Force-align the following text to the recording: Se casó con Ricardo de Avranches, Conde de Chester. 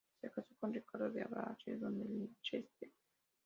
Se 0.19 0.31
casó 0.31 0.55
con 0.59 0.73
Ricardo 0.73 1.11
de 1.11 1.21
Avranches, 1.21 1.79
Conde 1.79 2.05
de 2.05 2.29
Chester. 2.41 2.89